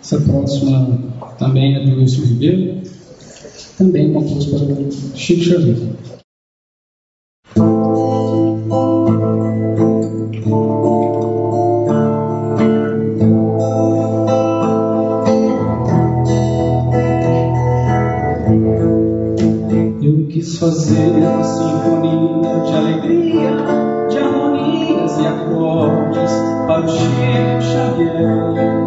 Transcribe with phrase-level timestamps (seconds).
[0.00, 0.98] Essa próxima
[1.38, 2.82] também é do Wilson Ribeiro,
[3.76, 5.76] também compôs para o Chico Xavier.
[20.02, 23.50] Eu quis fazer uma sinfonia de alegria,
[24.08, 26.30] de harmonias e acordes
[26.66, 28.79] para o Chico Xavier.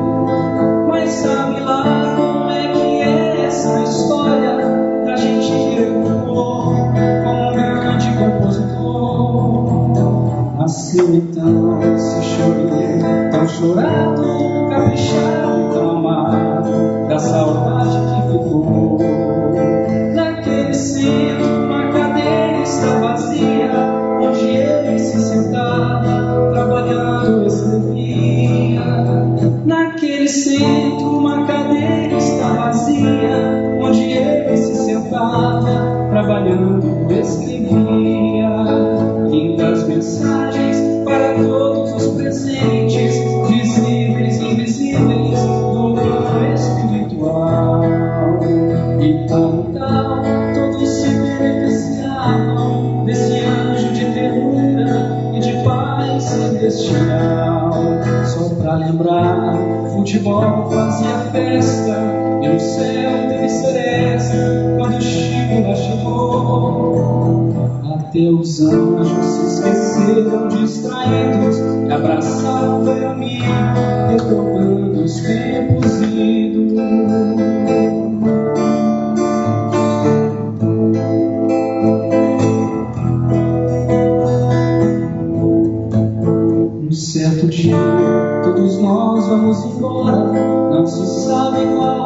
[10.64, 14.24] Nasceu então esse chorinho tão chorado,
[14.70, 18.98] caprichado e tão amado, da saudade que ficou.
[20.16, 23.72] Naquele centro, uma cadeira está vazia,
[24.22, 28.86] onde ele se sentava, trabalhando escrevia.
[29.66, 37.54] Naquele centro, uma cadeira está vazia, onde ele se sentava, trabalhando escrevia.
[39.30, 40.43] Lindas mensagens
[41.14, 43.16] para todos os presentes,
[43.48, 47.82] visíveis e invisíveis, do plano espiritual.
[49.00, 50.24] E como tal,
[50.56, 57.72] todos se beneficiavam desse anjo de ternura e de paz celestial.
[58.26, 59.56] Só pra lembrar,
[59.94, 61.96] futebol fazia festa
[62.42, 64.36] e no céu teve seresta
[64.80, 67.54] quando Chico lá chegou.
[67.94, 69.83] Até os anjos se esqueceram
[70.50, 73.46] distraídos e abraçavam o amigo,
[74.10, 76.74] recordando os tempos idos.
[86.82, 87.76] Um certo dia,
[88.44, 90.18] todos nós vamos embora,
[90.72, 92.04] não se sabe qual